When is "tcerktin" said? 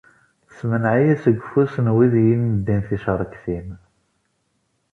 2.87-3.69